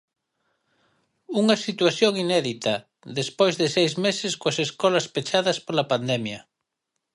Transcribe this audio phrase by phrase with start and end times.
[1.41, 2.73] Unha situación inédita,
[3.19, 6.39] despois de seis meses coas escolas pechadas pola pandemia.